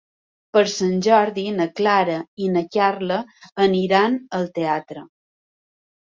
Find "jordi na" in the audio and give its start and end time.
1.07-1.67